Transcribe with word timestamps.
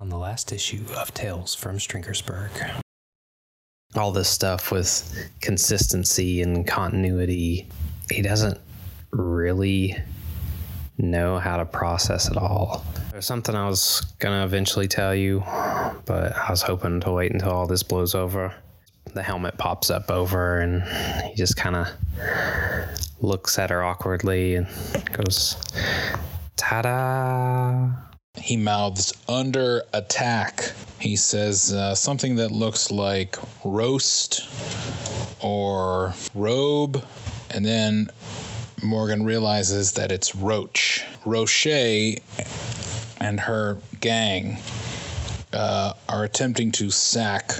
on 0.00 0.08
the 0.10 0.18
last 0.18 0.52
issue 0.52 0.84
of 0.96 1.12
Tales 1.14 1.54
from 1.54 1.78
Stringersburg. 1.78 2.50
all 3.94 4.12
this 4.12 4.28
stuff 4.28 4.70
with 4.70 5.30
consistency 5.40 6.42
and 6.42 6.66
continuity, 6.66 7.66
he 8.10 8.20
doesn't 8.20 8.60
really 9.10 9.96
know 10.98 11.38
how 11.38 11.56
to 11.56 11.64
process 11.64 12.30
it 12.30 12.36
all. 12.36 12.84
There's 13.10 13.24
something 13.24 13.54
I 13.54 13.66
was 13.66 14.02
gonna 14.18 14.44
eventually 14.44 14.86
tell 14.86 15.14
you, 15.14 15.42
but 16.04 16.36
I 16.36 16.50
was 16.50 16.60
hoping 16.60 17.00
to 17.00 17.12
wait 17.12 17.32
until 17.32 17.52
all 17.52 17.66
this 17.66 17.82
blows 17.82 18.14
over. 18.14 18.54
The 19.14 19.22
helmet 19.22 19.56
pops 19.56 19.88
up 19.88 20.10
over, 20.10 20.60
and 20.60 20.82
he 21.24 21.34
just 21.36 21.56
kind 21.56 21.76
of 21.76 21.88
looks 23.20 23.58
at 23.58 23.70
her 23.70 23.82
awkwardly 23.82 24.56
and 24.56 24.66
goes, 25.12 25.56
"Ta 26.56 26.82
da!" 26.82 28.15
He 28.40 28.56
mouths 28.56 29.12
under 29.28 29.82
attack. 29.92 30.72
He 30.98 31.16
says 31.16 31.72
uh, 31.72 31.94
something 31.94 32.36
that 32.36 32.50
looks 32.50 32.90
like 32.90 33.36
roast 33.64 34.48
or 35.40 36.14
robe, 36.34 37.04
and 37.50 37.64
then 37.64 38.10
Morgan 38.82 39.24
realizes 39.24 39.92
that 39.92 40.12
it's 40.12 40.34
Roach. 40.34 41.04
Roche 41.24 41.66
and 43.18 43.40
her 43.40 43.78
gang 44.00 44.58
uh, 45.52 45.94
are 46.08 46.24
attempting 46.24 46.72
to 46.72 46.90
sack 46.90 47.52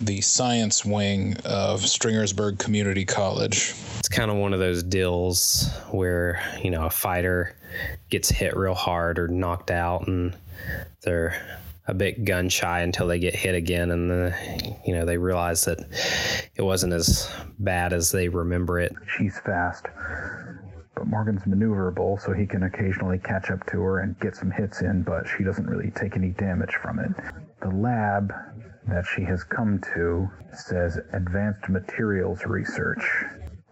the 0.00 0.20
science 0.20 0.84
wing 0.84 1.36
of 1.44 1.80
Stringersburg 1.86 2.58
Community 2.58 3.04
College. 3.04 3.74
It's 3.98 4.08
kind 4.08 4.30
of 4.30 4.36
one 4.36 4.52
of 4.52 4.58
those 4.58 4.82
deals 4.82 5.70
where, 5.90 6.42
you 6.62 6.70
know, 6.70 6.84
a 6.84 6.90
fighter 6.90 7.56
gets 8.10 8.28
hit 8.28 8.56
real 8.56 8.74
hard 8.74 9.18
or 9.18 9.28
knocked 9.28 9.70
out 9.70 10.06
and 10.08 10.36
they're 11.02 11.34
a 11.86 11.94
bit 11.94 12.24
gun 12.24 12.48
shy 12.48 12.80
until 12.80 13.06
they 13.06 13.18
get 13.18 13.34
hit 13.34 13.54
again 13.54 13.90
and 13.90 14.10
the, 14.10 14.34
you 14.86 14.94
know, 14.94 15.04
they 15.04 15.18
realize 15.18 15.64
that 15.66 15.78
it 16.56 16.62
wasn't 16.62 16.92
as 16.92 17.30
bad 17.58 17.92
as 17.92 18.10
they 18.10 18.28
remember 18.28 18.80
it. 18.80 18.94
She's 19.18 19.38
fast, 19.40 19.86
but 20.94 21.06
Morgan's 21.06 21.42
maneuverable, 21.42 22.20
so 22.20 22.32
he 22.32 22.46
can 22.46 22.62
occasionally 22.62 23.18
catch 23.18 23.50
up 23.50 23.64
to 23.66 23.80
her 23.80 24.00
and 24.00 24.18
get 24.20 24.34
some 24.34 24.50
hits 24.50 24.80
in, 24.80 25.02
but 25.02 25.26
she 25.28 25.44
doesn't 25.44 25.66
really 25.66 25.90
take 25.90 26.16
any 26.16 26.30
damage 26.30 26.74
from 26.82 26.98
it. 26.98 27.10
The 27.60 27.68
lab 27.68 28.32
that 28.88 29.04
she 29.06 29.24
has 29.24 29.44
come 29.44 29.80
to 29.94 30.28
says 30.52 30.98
advanced 31.12 31.68
materials 31.68 32.44
research 32.46 33.04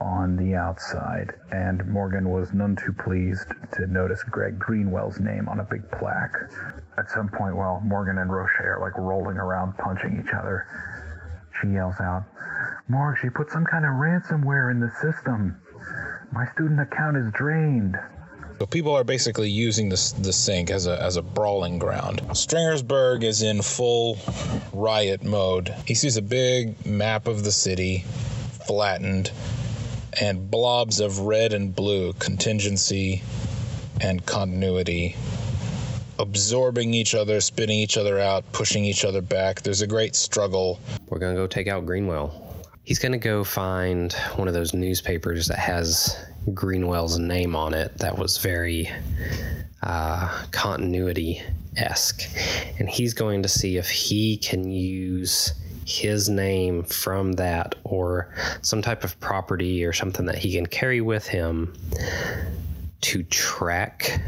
on 0.01 0.37
the 0.37 0.55
outside, 0.55 1.33
and 1.53 1.87
Morgan 1.87 2.29
was 2.31 2.53
none 2.53 2.75
too 2.75 2.93
pleased 2.93 3.47
to 3.73 3.87
notice 3.87 4.23
Greg 4.25 4.59
Greenwell's 4.59 5.21
name 5.21 5.49
on 5.49 5.61
a 5.61 5.65
big 5.65 5.89
plaque. 5.93 6.35
At 6.99 7.09
some 7.11 7.29
point, 7.29 7.57
while 7.57 7.81
Morgan 7.85 8.19
and 8.19 8.33
Roche 8.33 8.61
are 8.61 8.81
like 8.81 8.99
rolling 8.99 9.37
around 9.37 9.79
punching 9.79 10.21
each 10.25 10.35
other, 10.35 10.67
she 11.61 11.69
yells 11.69 12.01
out, 12.01 12.25
Morg, 12.89 13.19
she 13.21 13.31
put 13.31 13.51
some 13.51 13.65
kind 13.65 13.85
of 13.85 13.93
ransomware 13.93 14.71
in 14.71 14.81
the 14.81 14.91
system. 15.01 15.61
My 16.33 16.47
student 16.53 16.81
account 16.81 17.17
is 17.17 17.31
drained. 17.33 17.97
So 18.63 18.67
people 18.67 18.95
are 18.95 19.03
basically 19.03 19.51
using 19.51 19.89
this 19.89 20.13
the 20.13 20.33
sink 20.33 20.71
as 20.71 20.87
a 20.87 20.97
as 21.03 21.17
a 21.17 21.23
brawling 21.23 21.81
ground. 21.81 22.23
Stringersburg 22.33 23.25
is 23.25 23.43
in 23.43 23.61
full 23.61 24.19
riot 24.73 25.25
mode. 25.25 25.75
He 25.85 25.95
sees 25.95 26.17
a 26.17 26.23
big 26.23 26.87
map 26.87 27.27
of 27.27 27.43
the 27.43 27.51
city, 27.51 28.05
flattened, 28.69 29.33
and 30.21 30.49
blobs 30.49 31.01
of 31.01 31.19
red 31.19 31.53
and 31.53 31.75
blue 31.75 32.13
contingency 32.13 33.25
and 34.01 34.25
continuity 34.27 35.17
absorbing 36.21 36.95
each 36.95 37.17
other, 37.17 37.41
spitting 37.41 37.81
each 37.81 37.97
other 37.97 38.21
out, 38.21 38.45
pushing 38.53 38.85
each 38.85 39.05
other 39.05 39.23
back. 39.23 39.63
There's 39.63 39.83
a 39.83 39.89
great 39.89 40.15
struggle. 40.15 40.79
We're 41.09 41.19
going 41.19 41.35
to 41.35 41.41
go 41.41 41.49
take 41.49 41.67
out 41.67 41.85
Greenwell. 41.85 42.52
He's 42.85 42.99
going 42.99 43.13
to 43.13 43.19
go 43.19 43.45
find 43.45 44.13
one 44.37 44.49
of 44.49 44.55
those 44.55 44.75
newspapers 44.75 45.47
that 45.49 45.59
has 45.59 46.17
Greenwell's 46.53 47.19
name 47.19 47.55
on 47.55 47.75
it 47.75 47.97
that 47.99 48.19
was 48.19 48.39
very 48.39 48.91
uh, 49.83 50.47
continuity 50.51 51.43
esque. 51.77 52.23
And 52.79 52.89
he's 52.89 53.15
going 53.15 53.43
to 53.43 53.49
see 53.49 53.77
if 53.77 53.89
he 53.89 54.37
can 54.37 54.71
use 54.71 55.55
his 55.85 56.29
name 56.29 56.85
from 56.85 57.33
that 57.33 57.75
or 57.85 58.33
some 58.63 58.83
type 58.83 59.05
of 59.05 59.19
property 59.21 59.85
or 59.85 59.93
something 59.93 60.27
that 60.27 60.39
he 60.39 60.53
can 60.53 60.67
carry 60.67 61.01
with 61.01 61.27
him 61.27 61.75
to 63.01 63.23
track 63.25 64.21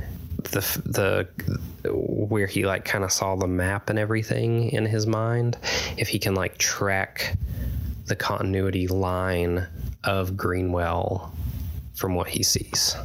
the 0.43 0.61
the 0.85 1.91
where 1.91 2.47
he 2.47 2.67
like 2.67 2.85
kind 2.85 3.05
of 3.05 3.13
saw 3.13 3.37
the 3.37 3.47
map 3.47 3.89
and 3.89 3.99
everything 3.99 4.71
in 4.71 4.85
his 4.85 5.07
mind 5.07 5.57
if 5.97 6.09
he 6.09 6.19
can 6.19 6.35
like 6.35 6.59
track 6.59 7.37
the 8.07 8.17
continuity 8.17 8.87
line 8.87 9.67
of 10.05 10.37
Greenwell 10.37 11.33
from 11.95 12.15
what 12.15 12.29
he 12.29 12.43
sees. 12.43 12.97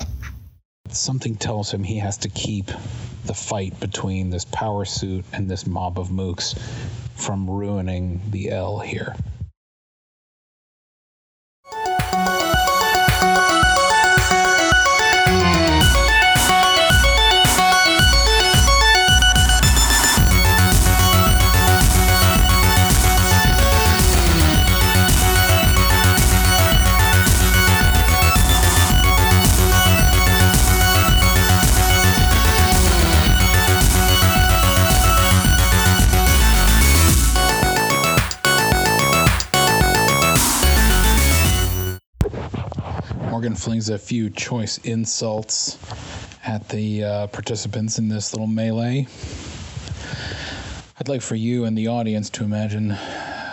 Something 0.89 1.35
tells 1.35 1.71
him 1.71 1.83
he 1.83 1.99
has 1.99 2.17
to 2.17 2.29
keep 2.29 2.65
the 3.25 3.33
fight 3.33 3.79
between 3.79 4.29
this 4.29 4.45
power 4.45 4.85
suit 4.85 5.23
and 5.33 5.49
this 5.49 5.67
mob 5.67 5.99
of 5.99 6.09
mooks 6.09 6.57
from 7.15 7.49
ruining 7.49 8.21
the 8.31 8.49
L 8.49 8.79
here. 8.79 9.15
Morgan 43.39 43.55
flings 43.55 43.87
a 43.87 43.97
few 43.97 44.29
choice 44.29 44.79
insults 44.79 45.77
at 46.45 46.67
the 46.67 47.05
uh, 47.05 47.27
participants 47.27 47.97
in 47.97 48.09
this 48.09 48.33
little 48.33 48.47
melee. 48.47 49.07
I'd 50.99 51.07
like 51.07 51.21
for 51.21 51.35
you 51.35 51.63
and 51.63 51.77
the 51.77 51.87
audience 51.87 52.29
to 52.31 52.43
imagine 52.43 52.89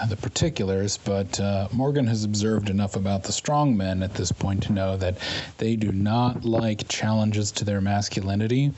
the 0.09 0.19
particulars, 0.21 0.97
but 0.97 1.39
uh, 1.39 1.69
Morgan 1.71 2.05
has 2.09 2.25
observed 2.25 2.69
enough 2.69 2.97
about 2.97 3.23
the 3.23 3.31
strongmen 3.31 4.03
at 4.03 4.15
this 4.15 4.33
point 4.33 4.65
to 4.65 4.73
know 4.73 4.97
that 4.97 5.19
they 5.59 5.77
do 5.77 5.93
not 5.93 6.45
like 6.45 6.89
challenges 6.89 7.53
to 7.53 7.65
their 7.65 7.81
masculinity, 7.81 8.73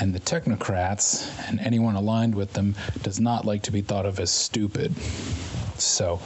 and 0.00 0.12
the 0.12 0.18
technocrats 0.18 1.30
and 1.48 1.60
anyone 1.60 1.94
aligned 1.94 2.34
with 2.34 2.54
them 2.54 2.74
does 3.02 3.20
not 3.20 3.44
like 3.44 3.62
to 3.62 3.70
be 3.70 3.82
thought 3.82 4.04
of 4.04 4.18
as 4.18 4.32
stupid. 4.32 4.96
So, 5.78 6.20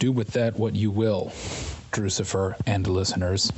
do 0.00 0.10
with 0.10 0.32
that 0.32 0.58
what 0.58 0.74
you 0.74 0.90
will. 0.90 1.32
Drucifer 1.94 2.56
and 2.66 2.86
listeners. 2.88 3.52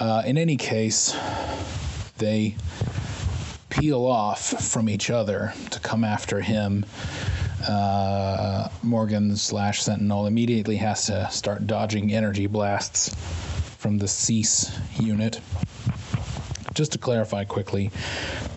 Uh, 0.00 0.22
in 0.24 0.38
any 0.38 0.56
case, 0.56 1.14
they 2.16 2.56
peel 3.68 4.06
off 4.06 4.40
from 4.40 4.88
each 4.88 5.10
other 5.10 5.52
to 5.70 5.78
come 5.80 6.04
after 6.04 6.40
him. 6.40 6.86
Uh, 7.68 8.68
Morgan 8.82 9.36
slash 9.36 9.82
Sentinel 9.82 10.26
immediately 10.26 10.76
has 10.76 11.04
to 11.06 11.28
start 11.30 11.66
dodging 11.66 12.14
energy 12.14 12.46
blasts 12.46 13.14
from 13.76 13.98
the 13.98 14.08
Cease 14.08 14.74
unit. 14.98 15.40
Just 16.78 16.92
to 16.92 16.98
clarify 16.98 17.42
quickly, 17.42 17.90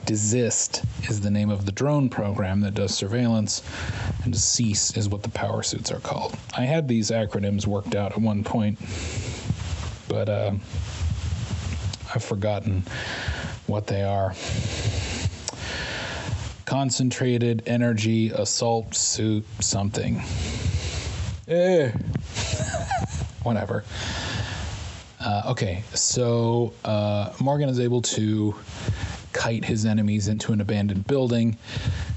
Desist 0.06 0.86
is 1.10 1.22
the 1.22 1.32
name 1.32 1.50
of 1.50 1.66
the 1.66 1.72
drone 1.72 2.08
program 2.08 2.62
that 2.62 2.76
does 2.76 2.94
surveillance, 2.94 3.64
and 4.24 4.38
Cease 4.38 4.96
is 4.96 5.10
what 5.10 5.24
the 5.24 5.30
power 5.30 5.64
suits 5.64 5.92
are 5.92 6.00
called. 6.00 6.38
I 6.56 6.66
had 6.66 6.88
these 6.88 7.10
acronyms 7.10 7.66
worked 7.66 7.96
out 7.96 8.12
at 8.12 8.20
one 8.20 8.44
point, 8.44 8.78
but 10.08 10.30
uh, 10.30 10.52
I've 12.14 12.24
forgotten 12.24 12.84
what 13.66 13.88
they 13.88 14.04
are. 14.04 14.36
Concentrated 16.66 17.64
energy 17.66 18.30
assault 18.30 18.94
suit 18.94 19.48
something. 19.62 20.22
Eh. 21.48 21.90
Whatever. 23.42 23.84
Uh, 25.24 25.44
okay, 25.46 25.84
so 25.94 26.74
uh, 26.84 27.32
Morgan 27.40 27.70
is 27.70 27.80
able 27.80 28.02
to 28.02 28.56
kite 29.34 29.64
his 29.64 29.86
enemies 29.86 30.28
into 30.28 30.52
an 30.52 30.62
abandoned 30.62 31.06
building, 31.06 31.56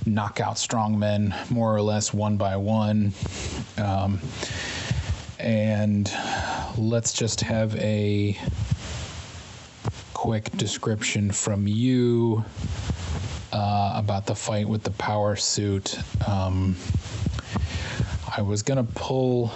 knock 0.06 0.40
out 0.40 0.56
strongmen 0.56 1.34
more 1.50 1.74
or 1.74 1.82
less 1.82 2.14
one 2.14 2.38
by 2.38 2.56
one. 2.56 3.12
Um, 3.76 4.20
and 5.38 6.10
let's 6.78 7.12
just 7.12 7.42
have 7.42 7.76
a 7.76 8.38
quick 10.14 10.50
description 10.52 11.30
from 11.30 11.68
you 11.68 12.42
uh, 13.52 13.92
about 13.96 14.24
the 14.24 14.34
fight 14.34 14.66
with 14.66 14.82
the 14.82 14.92
power 14.92 15.36
suit. 15.36 15.98
Um, 16.26 16.74
I 18.34 18.40
was 18.40 18.62
going 18.62 18.84
to 18.84 18.92
pull 18.94 19.52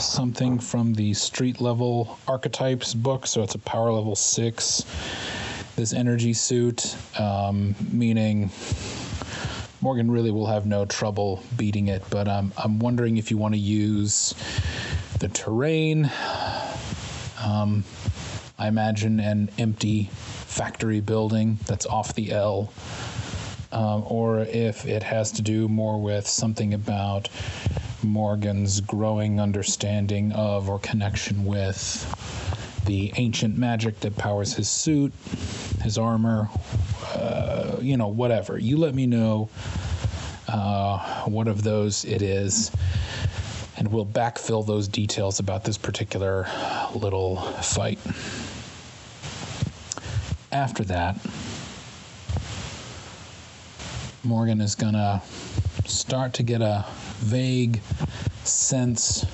something 0.00 0.58
from 0.58 0.94
the 0.94 1.14
street 1.14 1.60
level 1.60 2.18
archetypes 2.26 2.94
book, 2.94 3.26
so 3.26 3.42
it's 3.42 3.54
a 3.54 3.58
power 3.58 3.92
level 3.92 4.14
six. 4.14 4.84
This 5.76 5.92
energy 5.92 6.32
suit, 6.32 6.96
um, 7.18 7.74
meaning 7.92 8.50
Morgan 9.80 10.10
really 10.10 10.30
will 10.30 10.46
have 10.46 10.66
no 10.66 10.84
trouble 10.84 11.42
beating 11.56 11.88
it, 11.88 12.02
but 12.10 12.26
um, 12.26 12.52
I'm 12.56 12.78
wondering 12.78 13.16
if 13.16 13.30
you 13.30 13.36
want 13.36 13.54
to 13.54 13.60
use 13.60 14.34
the 15.20 15.28
terrain. 15.28 16.10
Um, 17.44 17.84
I 18.58 18.66
imagine 18.66 19.20
an 19.20 19.50
empty 19.58 20.10
factory 20.12 21.00
building 21.00 21.58
that's 21.66 21.86
off 21.86 22.14
the 22.14 22.32
L, 22.32 22.72
um, 23.70 24.02
or 24.06 24.40
if 24.40 24.84
it 24.86 25.04
has 25.04 25.30
to 25.32 25.42
do 25.42 25.68
more 25.68 26.00
with 26.00 26.26
something 26.26 26.74
about 26.74 27.28
Morgan's 28.02 28.80
growing 28.80 29.40
understanding 29.40 30.32
of 30.32 30.68
or 30.68 30.78
connection 30.78 31.44
with 31.44 32.04
the 32.86 33.12
ancient 33.16 33.58
magic 33.58 34.00
that 34.00 34.16
powers 34.16 34.54
his 34.54 34.68
suit, 34.68 35.12
his 35.82 35.98
armor, 35.98 36.48
uh, 37.14 37.76
you 37.80 37.96
know, 37.96 38.08
whatever. 38.08 38.58
You 38.58 38.76
let 38.76 38.94
me 38.94 39.06
know 39.06 39.48
uh, 40.48 41.24
what 41.24 41.48
of 41.48 41.62
those 41.62 42.04
it 42.04 42.22
is, 42.22 42.70
and 43.76 43.92
we'll 43.92 44.06
backfill 44.06 44.66
those 44.66 44.88
details 44.88 45.38
about 45.38 45.64
this 45.64 45.76
particular 45.76 46.46
little 46.94 47.36
fight. 47.36 47.98
After 50.50 50.82
that, 50.84 51.18
Morgan 54.24 54.60
is 54.60 54.74
gonna 54.74 55.22
start 55.88 56.34
to 56.34 56.42
get 56.42 56.60
a 56.60 56.84
vague 57.18 57.80
sense 58.44 59.24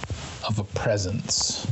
of 0.47 0.59
a 0.59 0.65
presence 0.65 1.67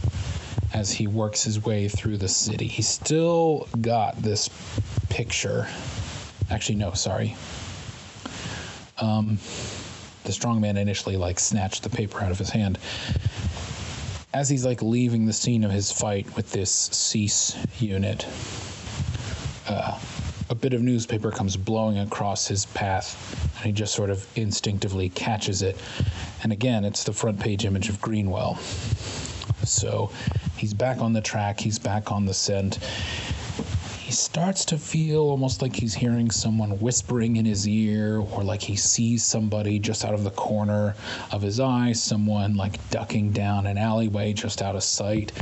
as 0.75 0.90
he 0.90 1.06
works 1.06 1.44
his 1.44 1.64
way 1.64 1.88
through 1.88 2.17
the 2.17 2.29
city. 2.29 2.67
He's 2.67 2.88
still 2.88 3.69
got 3.81 4.17
this 4.20 4.49
picture. 5.08 5.69
Actually, 6.50 6.76
no, 6.76 6.93
sorry. 6.93 7.37
Um, 8.99 9.38
the 10.25 10.32
strong 10.32 10.61
man 10.61 10.76
initially 10.76 11.17
like 11.17 11.38
snatched 11.38 11.82
the 11.82 11.90
paper 11.90 12.20
out 12.20 12.31
of 12.31 12.38
his 12.38 12.50
hand. 12.50 12.78
As 14.35 14.49
he's 14.49 14.64
like 14.64 14.81
leaving 14.81 15.26
the 15.26 15.32
scene 15.32 15.62
of 15.64 15.70
his 15.70 15.93
fight 15.93 16.35
with 16.37 16.52
this 16.52 16.70
cease 16.70 17.56
unit, 17.78 18.26
bit 20.62 20.73
of 20.75 20.81
newspaper 20.81 21.32
comes 21.32 21.56
blowing 21.56 21.99
across 21.99 22.47
his 22.47 22.67
path, 22.67 23.53
and 23.56 23.67
he 23.67 23.73
just 23.73 23.93
sort 23.93 24.11
of 24.11 24.25
instinctively 24.38 25.09
catches 25.09 25.61
it. 25.61 25.76
And 26.44 26.53
again, 26.53 26.85
it's 26.85 27.03
the 27.03 27.12
front 27.12 27.41
page 27.41 27.64
image 27.64 27.88
of 27.88 28.00
Greenwell. 28.00 28.56
So 29.64 30.11
he's 30.56 30.73
back 30.73 30.99
on 30.99 31.12
the 31.12 31.20
track, 31.20 31.59
he's 31.59 31.81
back 31.81 32.12
on 32.12 32.26
the 32.26 32.32
scent. 32.32 32.76
He 34.00 34.12
starts 34.12 34.64
to 34.67 34.79
feel 34.79 35.23
almost 35.23 35.62
like 35.62 35.75
he's 35.75 35.94
hearing 35.94 36.31
someone 36.31 36.79
whispering 36.79 37.37
in 37.37 37.44
his 37.44 37.67
ear, 37.67 38.19
or 38.19 38.44
like 38.44 38.62
he 38.62 38.76
sees 38.76 39.25
somebody 39.25 39.81
just 39.81 40.05
out 40.05 40.14
of 40.14 40.23
the 40.23 40.31
corner 40.31 40.94
of 41.32 41.43
his 41.43 41.59
eye, 41.59 41.91
someone 41.93 42.55
like 42.55 42.88
ducking 42.91 43.32
down 43.32 43.67
an 43.67 43.79
alleyway 43.79 44.32
just 44.32 44.62
out 44.62 44.76
of 44.76 44.85
sight. 44.85 45.32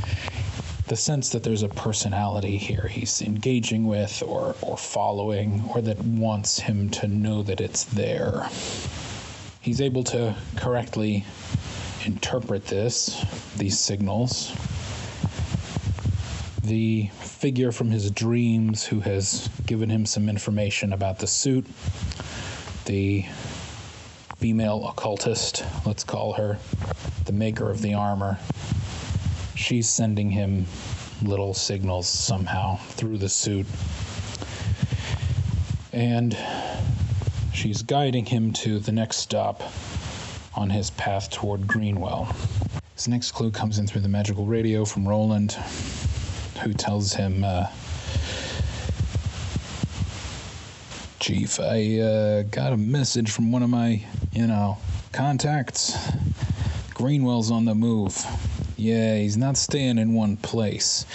The 0.91 0.97
sense 0.97 1.29
that 1.29 1.43
there's 1.43 1.63
a 1.63 1.69
personality 1.69 2.57
here 2.57 2.89
he's 2.89 3.21
engaging 3.21 3.87
with, 3.87 4.21
or, 4.27 4.57
or 4.61 4.75
following, 4.75 5.63
or 5.73 5.81
that 5.81 6.03
wants 6.03 6.59
him 6.59 6.89
to 6.89 7.07
know 7.07 7.43
that 7.43 7.61
it's 7.61 7.85
there. 7.85 8.49
He's 9.61 9.79
able 9.79 10.03
to 10.03 10.35
correctly 10.57 11.23
interpret 12.03 12.65
this, 12.65 13.23
these 13.55 13.79
signals. 13.79 14.51
The 16.61 17.07
figure 17.21 17.71
from 17.71 17.91
his 17.91 18.11
dreams 18.11 18.83
who 18.83 18.99
has 18.99 19.49
given 19.65 19.89
him 19.89 20.05
some 20.05 20.27
information 20.27 20.91
about 20.91 21.19
the 21.19 21.27
suit, 21.27 21.65
the 22.83 23.25
female 24.35 24.85
occultist, 24.89 25.63
let's 25.85 26.03
call 26.03 26.33
her, 26.33 26.59
the 27.23 27.31
maker 27.31 27.69
of 27.69 27.81
the 27.81 27.93
armor, 27.93 28.39
she's 29.55 29.89
sending 29.89 30.29
him 30.29 30.65
little 31.23 31.53
signals 31.53 32.07
somehow 32.07 32.77
through 32.77 33.17
the 33.17 33.29
suit. 33.29 33.65
And 35.93 36.37
she's 37.53 37.83
guiding 37.83 38.25
him 38.25 38.53
to 38.53 38.79
the 38.79 38.91
next 38.91 39.17
stop 39.17 39.61
on 40.55 40.69
his 40.69 40.89
path 40.91 41.29
toward 41.29 41.67
Greenwell. 41.67 42.33
His 42.95 43.07
next 43.07 43.31
clue 43.31 43.51
comes 43.51 43.77
in 43.77 43.87
through 43.87 44.01
the 44.01 44.09
magical 44.09 44.45
radio 44.45 44.85
from 44.85 45.07
Roland, 45.07 45.53
who 46.63 46.73
tells 46.73 47.13
him, 47.13 47.43
uh, 47.43 47.67
Chief, 51.19 51.59
I 51.59 51.99
uh, 51.99 52.41
got 52.43 52.73
a 52.73 52.77
message 52.77 53.31
from 53.31 53.51
one 53.51 53.61
of 53.61 53.69
my, 53.69 54.03
you 54.31 54.47
know, 54.47 54.77
contacts. 55.11 55.95
Greenwell's 56.93 57.51
on 57.51 57.65
the 57.65 57.75
move. 57.75 58.25
Yeah, 58.81 59.15
he's 59.15 59.37
not 59.37 59.57
staying 59.57 59.99
in 59.99 60.15
one 60.15 60.37
place. 60.37 61.05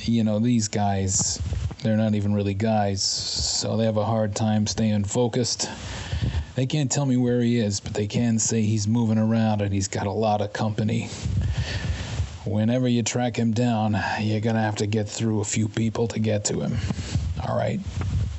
You 0.00 0.24
know, 0.24 0.38
these 0.38 0.68
guys, 0.68 1.40
they're 1.82 1.96
not 1.96 2.14
even 2.14 2.34
really 2.34 2.52
guys, 2.52 3.02
so 3.02 3.78
they 3.78 3.86
have 3.86 3.96
a 3.96 4.04
hard 4.04 4.36
time 4.36 4.66
staying 4.66 5.04
focused. 5.04 5.70
They 6.54 6.66
can't 6.66 6.92
tell 6.92 7.06
me 7.06 7.16
where 7.16 7.40
he 7.40 7.56
is, 7.56 7.80
but 7.80 7.94
they 7.94 8.06
can 8.06 8.38
say 8.38 8.60
he's 8.60 8.86
moving 8.86 9.16
around 9.16 9.62
and 9.62 9.72
he's 9.72 9.88
got 9.88 10.06
a 10.06 10.12
lot 10.12 10.42
of 10.42 10.52
company. 10.52 11.08
Whenever 12.44 12.88
you 12.88 13.02
track 13.02 13.36
him 13.36 13.52
down, 13.52 13.96
you're 14.20 14.40
gonna 14.40 14.60
have 14.60 14.76
to 14.76 14.86
get 14.86 15.08
through 15.08 15.40
a 15.40 15.44
few 15.46 15.68
people 15.68 16.08
to 16.08 16.18
get 16.18 16.44
to 16.44 16.60
him. 16.60 16.76
All 17.48 17.56
right. 17.56 17.80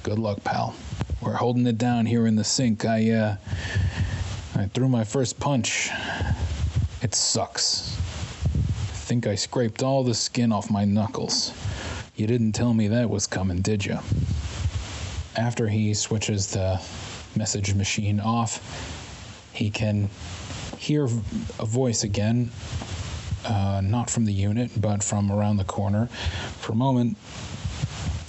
Good 0.04 0.20
luck, 0.20 0.44
pal. 0.44 0.76
We're 1.22 1.34
holding 1.34 1.66
it 1.66 1.80
down 1.80 2.06
here 2.06 2.28
in 2.28 2.36
the 2.36 2.44
sink. 2.44 2.86
I 2.86 3.10
uh 3.10 3.36
I 4.54 4.68
threw 4.68 4.88
my 4.90 5.06
first 5.06 5.40
punch. 5.40 5.90
It 7.02 7.16
sucks. 7.16 8.03
I 9.14 9.16
think 9.16 9.28
I 9.28 9.36
scraped 9.36 9.84
all 9.84 10.04
the 10.04 10.16
skin 10.16 10.52
off 10.52 10.72
my 10.72 10.86
knuckles. 10.86 11.54
You 12.16 12.26
didn't 12.26 12.54
tell 12.54 12.74
me 12.74 12.88
that 12.88 13.12
was 13.12 13.28
coming, 13.28 13.62
did 13.62 13.86
you? 13.86 14.00
After 15.36 15.68
he 15.68 15.94
switches 15.94 16.50
the 16.50 16.82
message 17.36 17.76
machine 17.76 18.20
off, 18.20 18.60
he 19.54 19.70
can 19.70 20.10
hear 20.80 21.04
a 21.04 21.66
voice 21.66 22.04
again, 22.04 22.50
uh, 23.46 23.82
not 23.84 24.10
from 24.10 24.26
the 24.26 24.34
unit, 24.34 24.72
but 24.82 25.04
from 25.04 25.32
around 25.32 25.58
the 25.58 25.64
corner. 25.64 26.08
For 26.62 26.72
a 26.72 26.76
moment, 26.76 27.16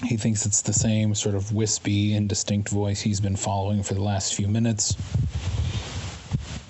he 0.04 0.18
thinks 0.18 0.44
it's 0.44 0.60
the 0.60 0.74
same 0.74 1.14
sort 1.14 1.34
of 1.34 1.50
wispy, 1.50 2.12
indistinct 2.14 2.68
voice 2.68 3.00
he's 3.00 3.20
been 3.20 3.36
following 3.36 3.82
for 3.82 3.94
the 3.94 4.02
last 4.02 4.34
few 4.34 4.48
minutes. 4.48 4.94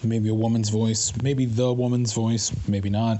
Maybe 0.04 0.28
a 0.28 0.34
woman's 0.34 0.68
voice, 0.68 1.12
maybe 1.20 1.46
the 1.46 1.72
woman's 1.72 2.12
voice, 2.12 2.52
maybe 2.68 2.90
not. 2.90 3.18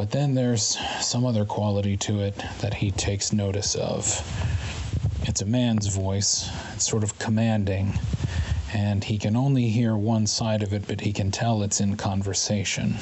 But 0.00 0.12
then 0.12 0.34
there's 0.34 0.78
some 1.02 1.26
other 1.26 1.44
quality 1.44 1.94
to 1.98 2.20
it 2.20 2.34
that 2.62 2.72
he 2.72 2.90
takes 2.90 3.34
notice 3.34 3.74
of. 3.74 4.06
It's 5.24 5.42
a 5.42 5.44
man's 5.44 5.88
voice, 5.88 6.48
it's 6.74 6.88
sort 6.88 7.02
of 7.02 7.18
commanding, 7.18 7.98
and 8.72 9.04
he 9.04 9.18
can 9.18 9.36
only 9.36 9.68
hear 9.68 9.94
one 9.94 10.26
side 10.26 10.62
of 10.62 10.72
it, 10.72 10.88
but 10.88 11.02
he 11.02 11.12
can 11.12 11.30
tell 11.30 11.62
it's 11.62 11.80
in 11.80 11.98
conversation. 11.98 12.96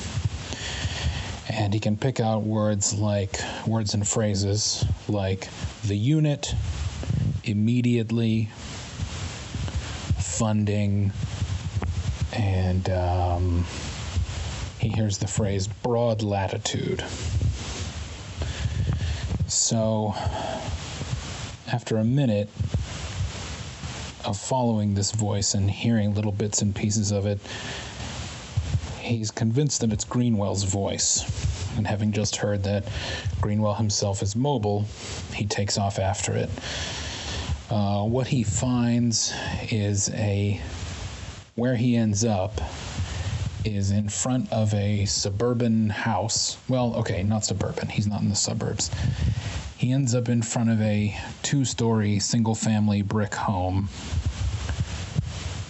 And 1.49 1.73
he 1.73 1.79
can 1.79 1.97
pick 1.97 2.19
out 2.19 2.43
words 2.43 2.93
like 2.93 3.39
words 3.65 3.95
and 3.95 4.05
phrases 4.05 4.85
like 5.09 5.47
the 5.85 5.97
unit, 5.97 6.53
immediately, 7.45 8.47
funding, 10.19 11.13
and 12.33 12.91
um, 12.91 13.65
he 14.89 14.97
hears 14.97 15.19
the 15.19 15.27
phrase 15.27 15.67
broad 15.67 16.23
latitude. 16.23 17.05
So, 19.47 20.15
after 21.71 21.99
a 21.99 22.05
minute 22.05 22.49
of 24.25 24.39
following 24.39 24.95
this 24.95 25.13
voice 25.13 25.53
and 25.53 25.71
hearing 25.71 26.15
little 26.15 26.33
bits 26.33 26.63
and 26.63 26.75
pieces 26.75 27.13
of 27.13 27.27
it, 27.27 27.39
he's 28.99 29.31
convinced 29.31 29.83
that 29.83 29.93
it's 29.93 30.05
Greenwell's 30.05 30.65
voice. 30.65 31.77
And 31.77 31.87
having 31.87 32.11
just 32.11 32.37
heard 32.37 32.65
that 32.65 32.85
Greenwell 33.41 33.75
himself 33.75 34.23
is 34.23 34.35
mobile, 34.35 34.87
he 35.35 35.45
takes 35.45 35.77
off 35.77 35.99
after 35.99 36.33
it. 36.33 36.51
Uh, 37.71 38.05
what 38.05 38.27
he 38.27 38.43
finds 38.43 39.35
is 39.71 40.09
a 40.15 40.61
where 41.57 41.77
he 41.77 41.95
ends 41.95 42.25
up 42.25 42.61
is 43.65 43.91
in 43.91 44.09
front 44.09 44.53
of 44.53 44.73
a 44.75 45.05
suburban 45.05 45.91
house. 45.91 46.59
Well, 46.69 46.95
okay, 46.97 47.23
not 47.23 47.45
suburban. 47.45 47.89
He's 47.89 48.07
not 48.07 48.23
in 48.23 48.29
the 48.29 48.37
suburbs. 48.37 48.91
He 49.77 49.93
ends 49.93 50.15
up 50.15 50.29
in 50.29 50.43
front 50.43 50.71
of 50.71 50.81
a 50.81 51.17
two 51.43 51.65
story 51.65 52.19
single 52.19 52.55
family 52.55 53.03
brick 53.03 53.35
home. 53.35 53.89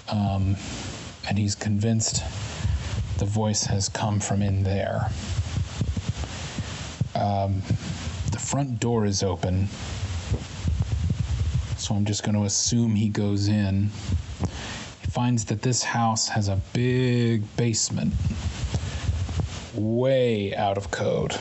Um, 0.09 0.57
and 1.29 1.39
he's 1.39 1.55
convinced 1.55 2.23
the 3.19 3.27
voice 3.27 3.65
has 3.65 3.89
come 3.89 4.21
from 4.21 4.43
in 4.43 4.63
there. 4.63 5.11
Um, 7.15 7.63
the 8.31 8.39
front 8.39 8.81
door 8.81 9.05
is 9.05 9.23
open, 9.23 9.69
so 11.77 11.95
I'm 11.95 12.05
just 12.05 12.23
going 12.23 12.37
to 12.37 12.45
assume 12.45 12.95
he 12.95 13.09
goes 13.09 13.49
in. 13.49 13.91
Finds 15.19 15.47
that 15.47 15.63
this 15.63 15.83
house 15.83 16.29
has 16.29 16.47
a 16.47 16.61
big 16.73 17.43
basement, 17.57 18.15
way 19.75 20.55
out 20.55 20.79
of 20.79 20.93
code. 20.93 21.33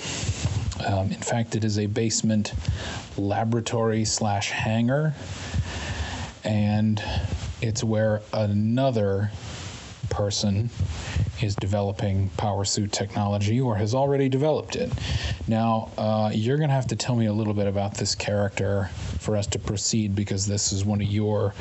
Um, 0.83 1.11
in 1.11 1.21
fact, 1.21 1.55
it 1.55 1.63
is 1.63 1.77
a 1.77 1.85
basement 1.85 2.53
laboratory 3.19 4.03
slash 4.03 4.49
hangar, 4.49 5.13
and 6.43 7.03
it's 7.61 7.83
where 7.83 8.23
another 8.33 9.29
person 10.17 10.67
is 11.43 11.55
developing 11.57 12.27
power 12.37 12.65
suit 12.65 12.91
technology 12.91 13.61
or 13.61 13.75
has 13.75 13.93
already 13.93 14.27
developed 14.27 14.75
it. 14.75 14.91
Now, 15.47 15.91
uh, 15.95 16.31
you're 16.33 16.57
going 16.57 16.69
to 16.69 16.73
have 16.73 16.87
to 16.87 16.95
tell 16.95 17.15
me 17.15 17.27
a 17.27 17.33
little 17.33 17.53
bit 17.53 17.67
about 17.67 17.93
this 17.93 18.15
character 18.15 18.89
for 19.19 19.37
us 19.37 19.45
to 19.47 19.59
proceed 19.59 20.15
because 20.15 20.47
this 20.47 20.73
is 20.73 20.83
one 20.83 21.01
of 21.01 21.07
your 21.07 21.53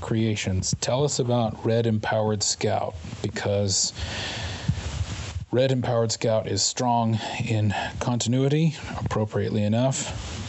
creations. 0.00 0.74
Tell 0.80 1.04
us 1.04 1.20
about 1.20 1.64
Red 1.64 1.86
Empowered 1.86 2.42
Scout 2.42 2.96
because 3.22 3.92
Red 5.52 5.70
Empowered 5.70 6.10
Scout 6.10 6.48
is 6.48 6.62
strong 6.62 7.20
in 7.44 7.72
continuity, 8.00 8.74
appropriately 8.98 9.62
enough 9.62 10.39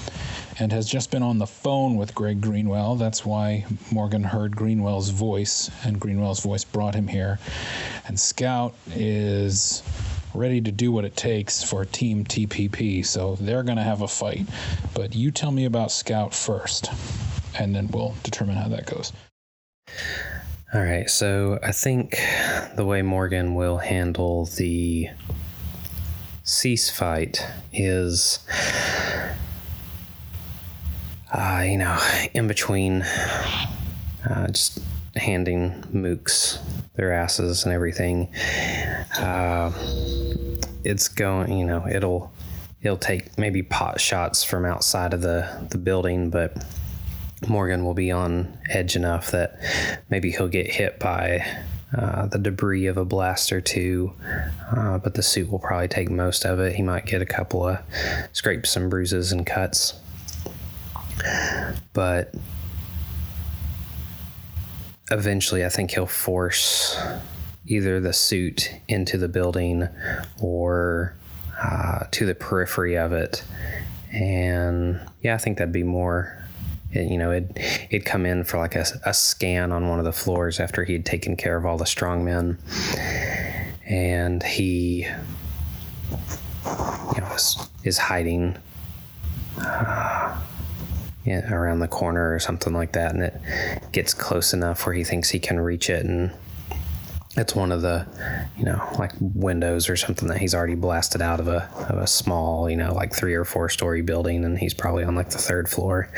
and 0.61 0.71
has 0.71 0.85
just 0.85 1.09
been 1.09 1.23
on 1.23 1.39
the 1.39 1.47
phone 1.47 1.95
with 1.95 2.13
Greg 2.13 2.39
Greenwell. 2.39 2.95
That's 2.95 3.25
why 3.25 3.65
Morgan 3.91 4.23
heard 4.23 4.55
Greenwell's 4.55 5.09
voice, 5.09 5.71
and 5.83 5.99
Greenwell's 5.99 6.41
voice 6.41 6.63
brought 6.63 6.93
him 6.93 7.07
here. 7.07 7.39
And 8.07 8.19
Scout 8.19 8.75
is 8.93 9.81
ready 10.35 10.61
to 10.61 10.71
do 10.71 10.91
what 10.91 11.03
it 11.03 11.15
takes 11.15 11.63
for 11.63 11.83
Team 11.83 12.23
TPP, 12.23 13.03
so 13.03 13.37
they're 13.41 13.63
going 13.63 13.77
to 13.77 13.83
have 13.83 14.03
a 14.03 14.07
fight. 14.07 14.45
But 14.93 15.15
you 15.15 15.31
tell 15.31 15.51
me 15.51 15.65
about 15.65 15.91
Scout 15.91 16.31
first, 16.31 16.91
and 17.57 17.75
then 17.75 17.87
we'll 17.87 18.13
determine 18.21 18.55
how 18.55 18.67
that 18.67 18.85
goes. 18.85 19.11
All 20.75 20.81
right, 20.83 21.09
so 21.09 21.57
I 21.63 21.71
think 21.71 22.21
the 22.75 22.85
way 22.85 23.01
Morgan 23.01 23.55
will 23.55 23.77
handle 23.77 24.45
the 24.45 25.09
cease 26.43 26.91
fight 26.91 27.47
is 27.73 28.39
uh, 31.31 31.63
you 31.65 31.77
know, 31.77 31.97
in 32.33 32.47
between 32.47 33.01
uh, 34.29 34.47
just 34.47 34.79
handing 35.15 35.71
mooks 35.93 36.59
their 36.95 37.13
asses 37.13 37.63
and 37.65 37.73
everything. 37.73 38.33
Uh, 39.17 39.71
it's 40.83 41.07
going, 41.07 41.57
you 41.57 41.65
know, 41.65 41.87
it'll 41.87 42.31
it'll 42.81 42.97
take 42.97 43.37
maybe 43.37 43.61
pot 43.61 43.99
shots 43.99 44.43
from 44.43 44.65
outside 44.65 45.13
of 45.13 45.21
the 45.21 45.67
the 45.69 45.77
building, 45.77 46.29
but 46.29 46.65
Morgan 47.47 47.83
will 47.83 47.93
be 47.93 48.11
on 48.11 48.57
edge 48.69 48.95
enough 48.95 49.31
that 49.31 49.59
maybe 50.09 50.31
he'll 50.31 50.47
get 50.47 50.67
hit 50.67 50.99
by 50.99 51.45
uh, 51.97 52.27
the 52.27 52.37
debris 52.37 52.87
of 52.87 52.97
a 52.97 53.03
blast 53.03 53.51
or 53.51 53.59
two, 53.59 54.13
uh, 54.75 54.97
but 54.99 55.13
the 55.15 55.23
suit 55.23 55.49
will 55.49 55.59
probably 55.59 55.87
take 55.87 56.09
most 56.09 56.45
of 56.45 56.59
it. 56.59 56.75
He 56.75 56.83
might 56.83 57.05
get 57.05 57.21
a 57.21 57.25
couple 57.25 57.67
of 57.67 57.79
scrapes 58.31 58.75
and 58.75 58.89
bruises 58.89 59.31
and 59.31 59.45
cuts. 59.45 59.93
But 61.93 62.33
eventually, 65.09 65.65
I 65.65 65.69
think 65.69 65.91
he'll 65.91 66.05
force 66.05 66.97
either 67.67 67.99
the 67.99 68.13
suit 68.13 68.71
into 68.87 69.17
the 69.17 69.27
building 69.27 69.87
or 70.41 71.13
uh, 71.61 72.05
to 72.11 72.25
the 72.25 72.33
periphery 72.33 72.97
of 72.97 73.13
it. 73.13 73.43
And 74.11 74.99
yeah, 75.21 75.35
I 75.35 75.37
think 75.37 75.57
that'd 75.57 75.71
be 75.71 75.83
more. 75.83 76.37
It, 76.91 77.09
you 77.09 77.17
know, 77.17 77.31
it 77.31 77.49
it'd 77.89 78.05
come 78.05 78.25
in 78.25 78.43
for 78.43 78.57
like 78.57 78.75
a, 78.75 78.85
a 79.05 79.13
scan 79.13 79.71
on 79.71 79.87
one 79.87 79.99
of 79.99 80.05
the 80.05 80.11
floors 80.11 80.59
after 80.59 80.83
he'd 80.83 81.05
taken 81.05 81.37
care 81.37 81.55
of 81.55 81.65
all 81.65 81.77
the 81.77 81.85
strong 81.85 82.25
men, 82.25 82.57
and 83.85 84.43
he, 84.43 85.07
you 87.15 87.21
know, 87.21 87.31
is, 87.33 87.57
is 87.83 87.97
hiding. 87.97 88.57
Uh, 89.57 90.37
around 91.27 91.79
the 91.79 91.87
corner 91.87 92.33
or 92.33 92.39
something 92.39 92.73
like 92.73 92.93
that, 92.93 93.13
and 93.13 93.23
it 93.23 93.91
gets 93.91 94.13
close 94.13 94.53
enough 94.53 94.85
where 94.85 94.95
he 94.95 95.03
thinks 95.03 95.29
he 95.29 95.39
can 95.39 95.59
reach 95.59 95.89
it, 95.89 96.05
and 96.05 96.31
it's 97.37 97.55
one 97.55 97.71
of 97.71 97.81
the, 97.81 98.05
you 98.57 98.65
know, 98.65 98.85
like 98.99 99.13
windows 99.19 99.89
or 99.89 99.95
something 99.95 100.27
that 100.27 100.37
he's 100.37 100.53
already 100.53 100.75
blasted 100.75 101.21
out 101.21 101.39
of 101.39 101.47
a 101.47 101.69
of 101.89 101.97
a 101.97 102.07
small, 102.07 102.69
you 102.69 102.75
know, 102.75 102.93
like 102.93 103.13
three 103.13 103.33
or 103.33 103.45
four 103.45 103.69
story 103.69 104.01
building, 104.01 104.43
and 104.43 104.57
he's 104.57 104.73
probably 104.73 105.03
on 105.03 105.15
like 105.15 105.29
the 105.29 105.37
third 105.37 105.69
floor, 105.69 106.09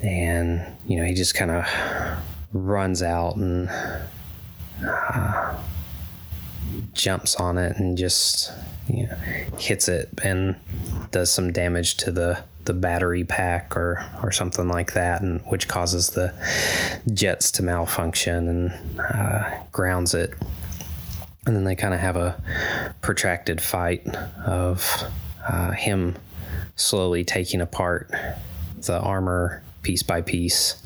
and 0.00 0.64
you 0.86 0.96
know 0.98 1.04
he 1.04 1.14
just 1.14 1.34
kind 1.34 1.50
of 1.50 1.66
runs 2.52 3.02
out 3.02 3.36
and 3.36 3.68
uh, 4.84 5.54
jumps 6.92 7.36
on 7.36 7.58
it 7.58 7.76
and 7.78 7.96
just 7.98 8.52
you 8.88 9.06
know 9.06 9.16
hits 9.58 9.88
it 9.88 10.08
and 10.22 10.56
does 11.10 11.30
some 11.30 11.52
damage 11.52 11.96
to 11.96 12.10
the 12.10 12.42
the 12.68 12.74
battery 12.74 13.24
pack 13.24 13.76
or 13.76 14.04
or 14.22 14.30
something 14.30 14.68
like 14.68 14.92
that, 14.92 15.22
and 15.22 15.40
which 15.46 15.66
causes 15.66 16.10
the 16.10 16.32
jets 17.12 17.50
to 17.52 17.62
malfunction 17.64 18.46
and 18.48 19.00
uh, 19.00 19.50
grounds 19.72 20.14
it. 20.14 20.34
And 21.46 21.56
then 21.56 21.64
they 21.64 21.74
kind 21.74 21.94
of 21.94 22.00
have 22.00 22.16
a 22.16 22.40
protracted 23.00 23.60
fight 23.60 24.06
of 24.46 25.02
uh, 25.48 25.72
him 25.72 26.16
slowly 26.76 27.24
taking 27.24 27.62
apart 27.62 28.10
the 28.82 29.00
armor 29.00 29.62
piece 29.82 30.02
by 30.02 30.20
piece. 30.20 30.80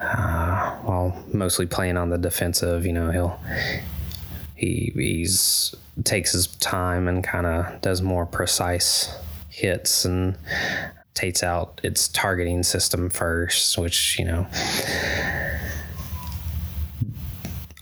Uh, 0.00 0.76
while 0.82 1.24
mostly 1.32 1.64
playing 1.64 1.96
on 1.96 2.10
the 2.10 2.18
defensive, 2.18 2.84
you 2.84 2.92
know, 2.92 3.10
he'll 3.12 3.40
he 4.56 4.90
he's 4.94 5.74
takes 6.02 6.32
his 6.32 6.48
time 6.48 7.06
and 7.06 7.22
kind 7.22 7.46
of 7.46 7.80
does 7.82 8.02
more 8.02 8.26
precise 8.26 9.16
hits 9.48 10.04
and 10.04 10.36
takes 11.14 11.42
out 11.42 11.80
its 11.82 12.08
targeting 12.08 12.62
system 12.62 13.10
first, 13.10 13.78
which, 13.78 14.18
you 14.18 14.24
know, 14.24 14.46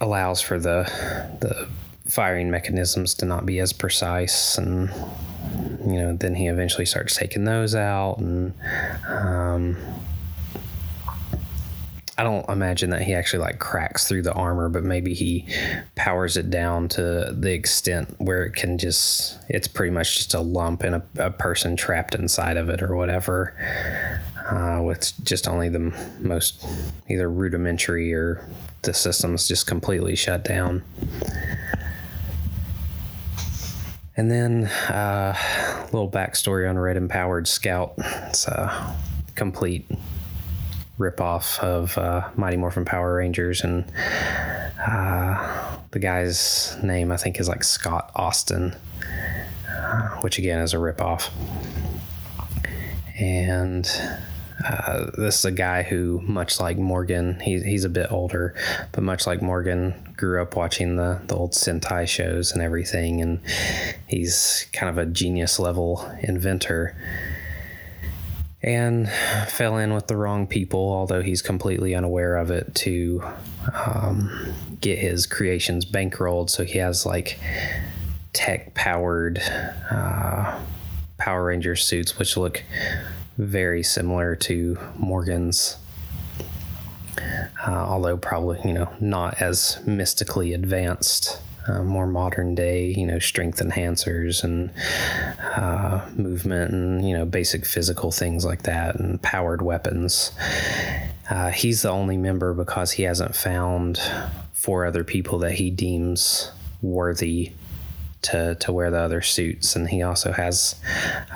allows 0.01 0.41
for 0.41 0.59
the 0.59 0.85
the 1.41 1.69
firing 2.09 2.51
mechanisms 2.51 3.15
to 3.15 3.25
not 3.25 3.47
be 3.47 3.59
as 3.59 3.73
precise. 3.73 4.59
And 4.59 4.91
you 5.87 6.01
know 6.01 6.17
then 6.17 6.35
he 6.35 6.47
eventually 6.49 6.87
starts 6.87 7.17
taking 7.17 7.45
those 7.45 7.75
out 7.75 8.19
and 8.19 8.55
um, 9.09 9.77
I 12.17 12.23
don't 12.23 12.49
imagine 12.49 12.91
that 12.91 13.03
he 13.03 13.13
actually 13.13 13.41
like 13.41 13.59
cracks 13.59 14.07
through 14.07 14.23
the 14.23 14.33
armor, 14.33 14.69
but 14.69 14.85
maybe 14.85 15.15
he 15.15 15.47
powers 15.97 16.37
it 16.37 16.49
down 16.49 16.89
to 16.91 17.35
the 17.37 17.53
extent 17.53 18.15
where 18.19 18.45
it 18.45 18.55
can 18.55 18.79
just, 18.79 19.39
it's 19.49 19.67
pretty 19.67 19.91
much 19.91 20.19
just 20.19 20.35
a 20.35 20.41
lump 20.41 20.85
and 20.85 20.97
a, 20.97 21.03
a 21.19 21.31
person 21.31 21.75
trapped 21.77 22.15
inside 22.15 22.57
of 22.57 22.69
it 22.69 22.83
or 22.83 22.95
whatever, 22.95 23.55
uh, 24.49 24.81
with 24.81 25.13
just 25.25 25.49
only 25.49 25.69
the 25.69 25.93
most 26.21 26.65
either 27.09 27.29
rudimentary 27.29 28.15
or 28.15 28.49
the 28.83 28.95
system's 28.95 29.49
just 29.49 29.67
completely 29.67 30.15
shut 30.15 30.45
down. 30.45 30.85
And 34.17 34.31
then 34.31 34.67
uh, 34.67 35.35
a 35.37 35.85
little 35.87 36.09
backstory 36.09 36.71
on 36.71 36.79
Red 36.79 36.97
Empowered 36.97 37.49
Scout. 37.49 37.95
It's 37.99 38.47
a 38.47 38.97
complete 39.35 39.91
ripoff 40.99 41.59
of 41.59 41.97
uh, 41.99 42.29
Mighty 42.37 42.57
Morphin 42.57 42.85
Power 42.85 43.17
Rangers, 43.17 43.63
and 43.63 43.85
uh, 44.87 45.77
the 45.91 45.99
guy's 45.99 46.77
name 46.83 47.11
I 47.11 47.17
think 47.17 47.41
is 47.41 47.49
like 47.49 47.65
Scott 47.65 48.11
Austin, 48.15 48.77
uh, 49.69 50.09
which 50.21 50.39
again 50.39 50.61
is 50.61 50.75
a 50.75 50.79
ripoff. 50.79 51.31
And 53.19 53.89
uh, 54.65 55.11
this 55.17 55.39
is 55.39 55.45
a 55.45 55.53
guy 55.53 55.83
who, 55.83 56.21
much 56.23 56.59
like 56.59 56.79
Morgan, 56.79 57.39
he, 57.41 57.61
he's 57.61 57.85
a 57.85 57.89
bit 57.89 58.11
older, 58.11 58.55
but 58.93 59.03
much 59.03 59.27
like 59.27 59.43
Morgan, 59.43 59.95
grew 60.17 60.41
up 60.41 60.57
watching 60.57 60.97
the, 60.97 61.21
the 61.27 61.35
old 61.35 61.53
Sentai 61.53 62.09
shows 62.09 62.53
and 62.53 62.63
everything, 62.63 63.21
and 63.21 63.41
he's 64.07 64.67
kind 64.73 64.91
of 64.91 64.99
a 64.99 65.07
genius 65.07 65.59
level 65.59 66.09
inventor 66.21 66.97
and 68.65 69.11
fell 69.49 69.77
in 69.77 69.93
with 69.93 70.07
the 70.07 70.17
wrong 70.17 70.47
people, 70.47 70.81
although 70.81 71.21
he's 71.21 71.43
completely 71.43 71.95
unaware 71.95 72.37
of 72.37 72.51
it, 72.51 72.75
to 72.75 73.23
um, 73.87 74.55
get 74.81 74.99
his 74.99 75.27
creations 75.27 75.85
bankrolled. 75.85 76.49
So 76.49 76.65
he 76.65 76.79
has 76.79 77.05
like 77.05 77.39
tech 78.33 78.73
powered 78.75 79.41
uh, 79.91 80.59
Power 81.19 81.45
Ranger 81.45 81.77
suits, 81.77 82.19
which 82.19 82.39
look 82.39 82.65
very 83.37 83.83
similar 83.83 84.35
to 84.37 84.79
Morgan's. 84.97 85.77
Uh, 87.65 87.71
although 87.71 88.17
probably 88.17 88.61
you 88.65 88.73
know 88.73 88.93
not 89.01 89.41
as 89.41 89.79
mystically 89.87 90.53
advanced 90.53 91.41
uh, 91.67 91.83
more 91.83 92.07
modern 92.07 92.55
day, 92.55 92.87
you 92.87 93.07
know, 93.07 93.19
strength 93.19 93.59
enhancers 93.61 94.45
and 94.45 94.71
uh, 95.57 96.07
movement 96.15 96.73
and, 96.73 97.09
you 97.09 97.17
know, 97.17 97.25
basic 97.25 97.65
physical 97.65 98.11
things 98.11 98.45
like 98.45 98.63
that 98.63 98.97
and 98.97 99.21
powered 99.23 99.63
weapons. 99.63 100.33
Uh, 101.31 101.51
he's 101.51 101.83
the 101.83 101.91
only 101.91 102.17
member 102.17 102.53
because 102.53 102.93
he 102.93 103.05
hasn't 103.05 103.35
found 103.35 103.99
four 104.53 104.85
other 104.85 105.05
people 105.05 105.39
that 105.39 105.53
he 105.53 105.71
deems 105.71 106.51
worthy 106.83 107.53
to, 108.23 108.55
to 108.57 108.73
wear 108.73 108.91
the 108.91 108.99
other 108.99 109.23
suits. 109.23 109.77
And 109.77 109.89
he 109.89 110.03
also 110.03 110.33
has 110.33 110.75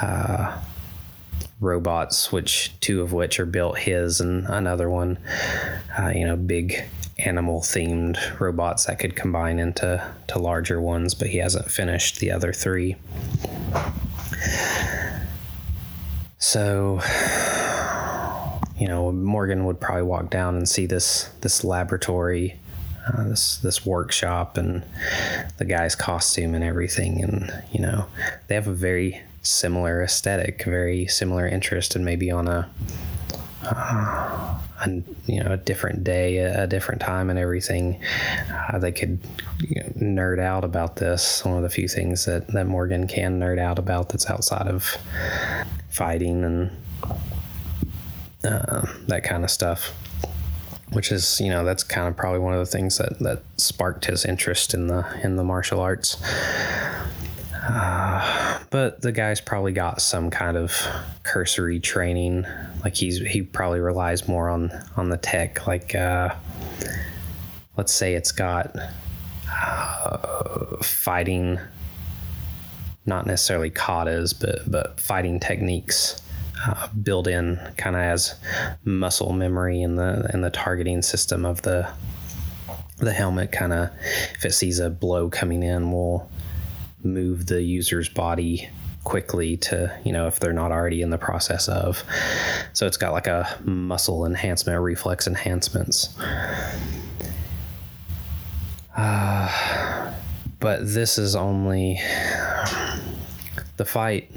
uh, 0.01 0.61
robots, 1.61 2.31
which 2.31 2.79
two 2.81 3.03
of 3.03 3.13
which 3.13 3.41
are 3.41 3.47
built 3.47 3.79
his, 3.79 4.21
and 4.21 4.47
another 4.47 4.89
one, 4.89 5.19
uh, 5.99 6.09
you 6.09 6.25
know, 6.25 6.37
big 6.37 6.85
animal 7.19 7.61
themed 7.61 8.19
robots 8.41 8.87
that 8.87 8.99
could 8.99 9.17
combine 9.17 9.59
into 9.59 10.03
to 10.29 10.39
larger 10.39 10.81
ones, 10.81 11.15
but 11.15 11.29
he 11.29 11.39
hasn't 11.39 11.71
finished 11.71 12.21
the 12.21 12.31
other 12.31 12.53
three. 12.53 12.97
So, 16.39 17.01
you 18.79 18.87
know, 18.87 19.11
Morgan 19.11 19.67
would 19.67 19.81
probably 19.81 20.05
walk 20.05 20.31
down 20.31 20.57
and 20.57 20.69
see 20.69 20.87
this 20.87 21.29
this 21.41 21.65
laboratory, 21.65 22.59
uh, 23.07 23.25
this 23.29 23.59
this 23.59 23.85
workshop, 23.85 24.57
and 24.57 24.85
the 25.57 25.65
guy's 25.65 25.97
costume 25.97 26.55
and 26.55 26.63
everything, 26.63 27.23
and 27.23 27.63
you 27.73 27.81
know, 27.81 28.07
they 28.47 28.55
have 28.55 28.69
a 28.69 28.73
very 28.73 29.21
similar 29.43 30.03
aesthetic, 30.03 30.63
very 30.65 31.07
similar 31.07 31.47
interest, 31.47 31.97
and 31.97 32.05
maybe 32.05 32.31
on 32.31 32.47
a, 32.47 32.71
uh, 33.63 34.59
a 34.81 34.91
you 35.27 35.43
know 35.43 35.53
a 35.53 35.57
different 35.57 36.05
day, 36.05 36.39
a, 36.39 36.67
different 36.67 37.01
time, 37.01 37.31
and 37.31 37.39
everything, 37.39 38.01
uh, 38.73 38.79
they 38.79 38.93
could 38.93 39.19
you 39.61 39.83
know, 39.83 40.23
nerd 40.23 40.41
out 40.41 40.65
about 40.65 40.97
this. 40.97 41.45
One 41.45 41.57
of 41.57 41.63
the 41.63 41.71
few 41.71 41.89
things 41.89 42.25
that 42.27 42.49
that 42.49 42.67
Morgan 42.67 43.07
can 43.07 43.41
nerd 43.41 43.59
out 43.59 43.79
about 43.79 44.11
that's 44.11 44.29
outside 44.31 44.69
of 44.69 44.97
fighting 45.91 46.45
and 46.45 46.71
uh, 48.45 48.87
that 49.09 49.25
kind 49.25 49.45
of 49.45 49.51
stuff 49.51 49.93
which 50.93 51.13
is 51.13 51.41
you 51.41 51.51
know 51.51 51.65
that's 51.65 51.83
kind 51.83 52.09
of 52.09 52.17
probably 52.17 52.39
one 52.39 52.55
of 52.55 52.61
the 52.61 52.67
things 52.67 52.99
that 52.99 53.19
that 53.19 53.43
sparked 53.57 54.07
his 54.07 54.25
interest 54.25 54.75
in 54.75 54.87
the 54.87 55.05
in 55.23 55.37
the 55.37 55.45
martial 55.45 55.81
arts 55.81 56.17
uh, 57.55 58.08
but 58.71 59.01
the 59.01 59.13
guy's 59.13 59.41
probably 59.41 59.73
got 59.73 60.01
some 60.01 60.31
kind 60.31 60.57
of 60.57 60.73
cursory 61.23 61.81
training. 61.81 62.47
Like 62.85 62.95
he's 62.95 63.19
he 63.19 63.43
probably 63.43 63.81
relies 63.81 64.29
more 64.29 64.49
on 64.49 64.71
on 64.97 65.09
the 65.09 65.17
tech. 65.17 65.67
Like 65.67 65.95
uh, 65.95 66.35
let's 67.77 67.95
say 67.95 68.15
it's 68.15 68.33
got 68.33 68.77
uh, 69.51 70.83
fighting, 70.83 71.59
not 73.07 73.27
necessarily 73.27 73.71
katas, 73.71 74.39
but 74.39 74.71
but 74.71 75.01
fighting 75.01 75.41
techniques. 75.41 76.21
Uh, 76.67 76.89
built 76.89 77.29
in 77.29 77.57
kind 77.77 77.95
of 77.95 78.03
as 78.03 78.35
muscle 78.85 79.33
memory 79.33 79.81
in 79.81 79.95
the 79.95 80.29
in 80.35 80.41
the 80.41 80.51
targeting 80.51 81.03
system 81.03 81.45
of 81.45 81.63
the 81.63 81.89
the 82.97 83.13
helmet 83.13 83.53
kind 83.53 83.73
of 83.73 83.89
if 84.35 84.45
it 84.45 84.53
sees 84.53 84.81
a 84.81 84.91
blow 84.91 85.31
coming 85.31 85.63
in 85.63 85.93
will 85.93 86.29
move 87.03 87.47
the 87.47 87.63
user's 87.63 88.09
body 88.09 88.69
quickly 89.05 89.57
to 89.57 89.97
you 90.05 90.13
know 90.13 90.27
if 90.27 90.39
they're 90.39 90.53
not 90.53 90.71
already 90.71 91.03
in 91.03 91.11
the 91.11 91.19
process 91.19 91.69
of. 91.69 92.03
So 92.73 92.87
it's 92.87 92.97
got 92.97 93.13
like 93.13 93.27
a 93.27 93.59
muscle 93.65 94.27
enhancement 94.27 94.81
reflex 94.81 95.27
enhancements. 95.27 96.17
Uh, 98.97 100.15
but 100.61 100.81
this 100.83 101.19
is 101.19 101.37
only 101.37 102.01
the 103.77 103.85
fight 103.85 104.31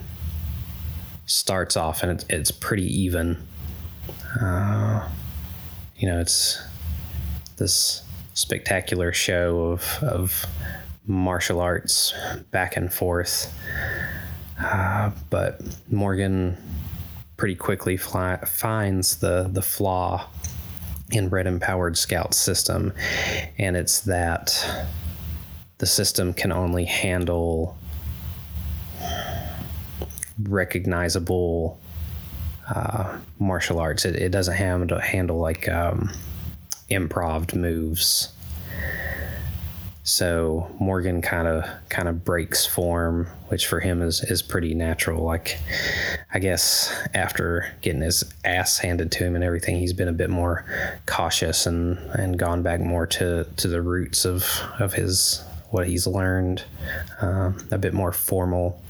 starts 1.26 1.76
off 1.76 2.04
and 2.04 2.12
it's, 2.12 2.26
it's 2.30 2.52
pretty 2.52 2.86
even. 3.02 3.38
Uh, 4.40 5.10
you 5.98 6.08
know 6.08 6.20
it's 6.20 6.62
this 7.58 8.04
spectacular 8.34 9.14
show 9.14 9.72
of, 9.72 10.00
of 10.02 10.46
martial 11.06 11.60
arts 11.60 12.14
back 12.52 12.78
and 12.78 12.94
forth. 12.94 13.54
Uh, 14.60 15.12
but 15.30 15.62
Morgan 15.92 16.58
pretty 17.38 17.56
quickly 17.56 17.98
fly, 17.98 18.38
finds 18.46 19.18
the 19.18 19.50
the 19.52 19.62
flaw 19.62 20.28
in 21.12 21.30
Red 21.30 21.48
Empowered 21.48 21.98
Scout 21.98 22.34
system, 22.34 22.94
and 23.58 23.76
it's 23.76 24.02
that 24.02 24.88
the 25.80 25.88
system 25.88 26.34
can 26.34 26.52
only 26.52 26.86
handle 26.86 27.76
recognizable 30.44 31.80
uh, 32.74 33.18
martial 33.40 33.80
arts. 33.80 34.06
It, 34.06 34.16
it 34.16 34.30
doesn't 34.30 34.56
handle 34.56 35.00
handle 35.00 35.40
like 35.40 35.68
um, 35.68 36.12
improv 36.90 37.56
moves 37.56 38.34
so 40.04 40.76
Morgan 40.80 41.22
kind 41.22 41.48
of 41.48 41.64
kind 41.90 42.08
of 42.08 42.26
breaks 42.26 42.66
form, 42.66 43.28
which 43.50 43.68
for 43.68 43.80
him 43.80 44.02
is 44.02 44.24
is 44.24 44.42
pretty 44.42 44.74
natural. 44.74 45.24
Like 45.24 45.60
I 46.34 46.40
guess 46.40 46.92
after 47.14 47.72
getting 47.82 48.02
his 48.02 48.24
ass 48.44 48.80
handed 48.80 49.12
to 49.14 49.24
him 49.24 49.36
and 49.36 49.44
everything, 49.44 49.78
he's 49.78 49.94
been 49.94 50.08
a 50.08 50.14
bit 50.14 50.30
more 50.30 50.66
cautious 51.06 51.68
and 51.68 52.00
and 52.14 52.38
gone 52.40 52.64
back 52.64 52.80
more 52.80 53.06
to 53.08 53.46
to 53.58 53.68
the 53.68 53.82
roots 53.82 54.26
of 54.26 54.46
of 54.80 54.94
his 54.94 55.44
what 55.70 55.88
he's 55.88 56.08
learned, 56.08 56.64
um, 57.22 57.58
a 57.72 57.78
bit 57.78 57.94
more 57.94 58.12
formal, 58.12 58.82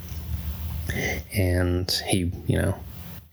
and 1.34 1.92
he 2.08 2.32
you 2.48 2.58
know 2.58 2.76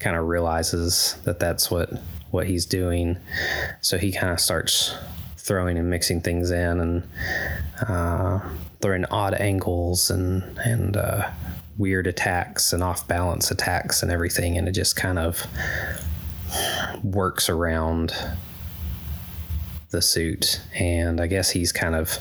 kind 0.01 0.17
of 0.17 0.27
realizes 0.27 1.17
that 1.25 1.39
that's 1.39 1.71
what 1.71 1.91
what 2.33 2.49
he's 2.49 2.67
doing, 2.67 3.17
so 3.81 3.99
he 3.99 4.11
kind 4.11 4.33
of 4.33 4.41
starts 4.41 4.95
throwing 5.37 5.79
and 5.79 5.89
mixing 5.89 6.21
things 6.21 6.51
in 6.51 6.79
and 6.79 7.03
uh, 7.87 8.41
throwing 8.81 9.05
odd 9.07 9.35
angles 9.35 10.11
and 10.11 10.43
and 10.59 10.97
uh, 10.97 11.31
weird 11.77 12.07
attacks 12.07 12.73
and 12.73 12.83
off 12.83 13.07
balance 13.07 13.51
attacks 13.51 14.03
and 14.03 14.11
everything, 14.11 14.59
and 14.59 14.69
it 14.69 14.73
just 14.73 14.97
kind 14.97 15.19
of 15.19 15.47
works 17.03 17.49
around 17.49 18.15
the 19.91 20.03
suit. 20.03 20.61
And 20.75 21.21
I 21.21 21.27
guess 21.27 21.51
he's 21.51 21.73
kind 21.73 21.95
of 21.95 22.19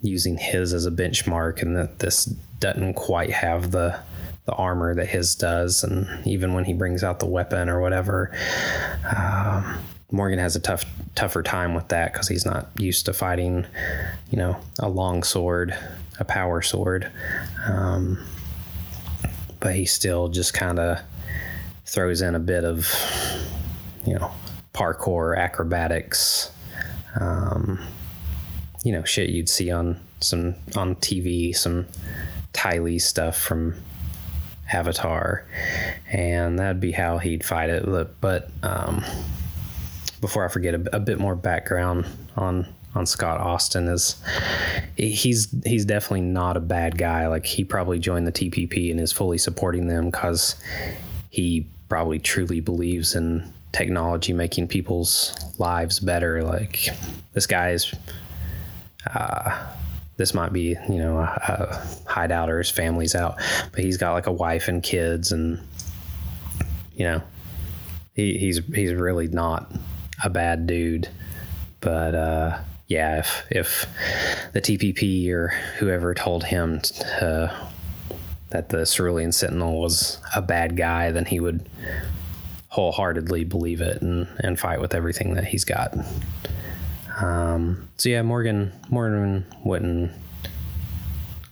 using 0.00 0.36
his 0.36 0.72
as 0.72 0.86
a 0.86 0.90
benchmark, 0.90 1.62
and 1.62 1.76
that 1.76 1.98
this 1.98 2.26
doesn't 2.60 2.94
quite 2.94 3.30
have 3.30 3.70
the 3.70 3.98
the 4.46 4.52
armor 4.52 4.94
that 4.94 5.08
his 5.08 5.34
does, 5.34 5.82
and 5.82 6.24
even 6.24 6.54
when 6.54 6.64
he 6.64 6.72
brings 6.72 7.02
out 7.02 7.18
the 7.18 7.26
weapon 7.26 7.68
or 7.68 7.80
whatever, 7.80 8.30
um, 9.04 9.78
Morgan 10.16 10.38
has 10.38 10.56
a 10.56 10.60
tough 10.60 10.84
tougher 11.14 11.42
time 11.42 11.74
with 11.74 11.88
that 11.88 12.12
because 12.12 12.26
he's 12.26 12.46
not 12.46 12.70
used 12.78 13.04
to 13.04 13.12
fighting, 13.12 13.66
you 14.30 14.38
know, 14.38 14.56
a 14.78 14.88
long 14.88 15.22
sword, 15.22 15.76
a 16.18 16.24
power 16.24 16.62
sword. 16.62 17.10
Um, 17.66 18.18
but 19.60 19.74
he 19.74 19.84
still 19.84 20.28
just 20.28 20.54
kind 20.54 20.78
of 20.78 20.98
throws 21.84 22.22
in 22.22 22.34
a 22.34 22.38
bit 22.38 22.64
of, 22.64 22.88
you 24.06 24.14
know, 24.14 24.30
parkour, 24.72 25.36
acrobatics, 25.36 26.50
um, 27.20 27.78
you 28.84 28.92
know, 28.92 29.04
shit 29.04 29.28
you'd 29.28 29.50
see 29.50 29.70
on 29.70 30.00
some 30.20 30.54
on 30.76 30.96
TV, 30.96 31.54
some 31.54 31.86
Ty 32.54 32.78
Lee 32.78 32.98
stuff 32.98 33.38
from 33.38 33.74
Avatar, 34.72 35.44
and 36.10 36.58
that'd 36.58 36.80
be 36.80 36.92
how 36.92 37.18
he'd 37.18 37.44
fight 37.44 37.68
it. 37.68 37.84
But 38.20 38.50
um, 38.62 39.04
before 40.20 40.44
I 40.44 40.48
forget 40.48 40.74
a, 40.74 40.96
a 40.96 41.00
bit 41.00 41.18
more 41.18 41.34
background 41.34 42.06
on 42.36 42.66
on 42.94 43.04
Scott 43.04 43.38
Austin 43.38 43.88
is 43.88 44.16
he's 44.96 45.48
he's 45.64 45.84
definitely 45.84 46.22
not 46.22 46.56
a 46.56 46.60
bad 46.60 46.96
guy. 46.96 47.26
Like 47.28 47.44
he 47.44 47.64
probably 47.64 47.98
joined 47.98 48.26
the 48.26 48.32
TPP 48.32 48.90
and 48.90 48.98
is 48.98 49.12
fully 49.12 49.38
supporting 49.38 49.86
them 49.86 50.06
because 50.06 50.56
he 51.30 51.66
probably 51.88 52.18
truly 52.18 52.60
believes 52.60 53.14
in 53.14 53.52
technology 53.72 54.32
making 54.32 54.68
people's 54.68 55.34
lives 55.58 56.00
better. 56.00 56.42
Like 56.42 56.88
this 57.32 57.46
guy 57.46 57.70
is. 57.70 57.92
Uh, 59.14 59.66
this 60.16 60.32
might 60.32 60.52
be 60.52 60.74
you 60.88 60.98
know 60.98 61.18
a, 61.18 61.22
a 61.24 62.10
hideout 62.10 62.48
or 62.48 62.58
his 62.58 62.70
family's 62.70 63.14
out, 63.14 63.36
but 63.70 63.84
he's 63.84 63.98
got 63.98 64.14
like 64.14 64.26
a 64.26 64.32
wife 64.32 64.66
and 64.66 64.82
kids, 64.82 65.30
and 65.30 65.60
you 66.96 67.04
know 67.04 67.22
he, 68.14 68.38
he's 68.38 68.64
he's 68.74 68.94
really 68.94 69.28
not 69.28 69.70
a 70.22 70.30
bad 70.30 70.66
dude. 70.66 71.08
But 71.80 72.14
uh, 72.14 72.58
yeah, 72.88 73.18
if 73.18 73.44
if 73.50 73.86
the 74.52 74.60
TPP 74.60 75.30
or 75.30 75.48
whoever 75.78 76.14
told 76.14 76.44
him 76.44 76.80
to 76.80 77.68
that 78.50 78.68
the 78.68 78.86
Cerulean 78.86 79.32
Sentinel 79.32 79.80
was 79.80 80.18
a 80.34 80.42
bad 80.42 80.76
guy, 80.76 81.10
then 81.10 81.24
he 81.24 81.40
would 81.40 81.68
wholeheartedly 82.68 83.44
believe 83.44 83.80
it 83.80 84.02
and, 84.02 84.28
and 84.40 84.58
fight 84.58 84.80
with 84.80 84.94
everything 84.94 85.34
that 85.34 85.44
he's 85.44 85.64
got. 85.64 85.96
Um, 87.18 87.88
so 87.96 88.08
yeah, 88.08 88.22
Morgan 88.22 88.72
Morgan 88.90 89.46
wouldn't 89.64 90.12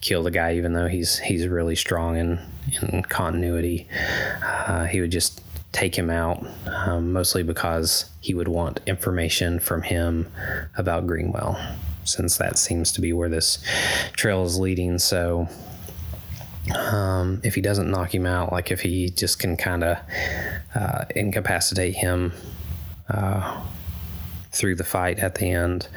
kill 0.01 0.23
the 0.23 0.31
guy, 0.31 0.55
even 0.55 0.75
though 0.75 0.87
he's 0.87 1.19
he's 1.19 1.49
really 1.49 1.75
strong 1.75 2.17
in 2.17 2.39
in 2.83 3.03
continuity. 3.03 3.89
Uh, 4.43 4.85
he 4.85 5.01
would 5.01 5.11
just 5.11 5.41
take 5.75 5.97
him 5.97 6.09
out, 6.09 6.47
um, 6.67 7.13
mostly 7.13 7.43
because 7.43 8.07
he 8.21 8.33
would 8.33 8.49
want 8.49 8.81
information 8.87 9.59
from 9.59 9.83
him 9.83 10.31
about 10.77 11.07
Greenwell, 11.07 11.61
since 12.05 12.39
that 12.39 12.57
seems 12.57 12.93
to 12.93 13.01
be 13.01 13.13
where 13.13 13.29
this 13.29 13.59
trail 14.15 14.45
is 14.45 14.59
leading. 14.59 14.99
So. 14.99 15.49
Um, 16.75 17.43
if 17.45 17.55
he 17.55 17.61
doesn't 17.61 17.91
knock 17.91 18.15
him 18.15 18.25
out, 18.25 18.51
like 18.51 18.71
if 18.71 18.81
he 18.81 19.11
just 19.11 19.39
can 19.39 19.55
kind 19.55 19.85
of 19.85 19.99
uh, 20.75 21.05
incapacitate 21.15 21.95
him 21.95 22.33
uh, 23.11 23.63
through 24.51 24.77
the 24.77 24.85
fight 24.85 25.19
at 25.19 25.35
the 25.35 25.51
end, 25.51 25.89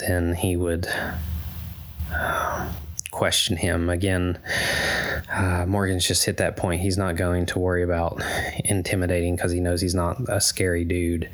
then 0.00 0.34
he 0.34 0.54
would 0.54 0.86
uh, 2.12 2.70
question 3.22 3.56
him 3.56 3.88
again. 3.88 4.36
Uh, 5.32 5.64
Morgan's 5.64 6.04
just 6.04 6.24
hit 6.24 6.38
that 6.38 6.56
point. 6.56 6.80
He's 6.80 6.98
not 6.98 7.14
going 7.14 7.46
to 7.46 7.60
worry 7.60 7.84
about 7.84 8.20
intimidating 8.64 9.36
because 9.36 9.52
he 9.52 9.60
knows 9.60 9.80
he's 9.80 9.94
not 9.94 10.16
a 10.28 10.40
scary 10.40 10.84
dude. 10.84 11.30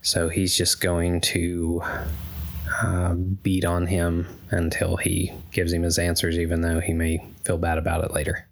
So 0.00 0.28
he's 0.28 0.56
just 0.56 0.80
going 0.80 1.20
to 1.22 1.82
uh, 2.80 3.14
beat 3.14 3.64
on 3.64 3.88
him 3.88 4.28
until 4.52 4.96
he 4.96 5.32
gives 5.50 5.72
him 5.72 5.82
his 5.82 5.98
answers, 5.98 6.38
even 6.38 6.60
though 6.60 6.78
he 6.78 6.92
may 6.92 7.26
feel 7.44 7.58
bad 7.58 7.78
about 7.78 8.04
it 8.04 8.12
later. 8.12 8.47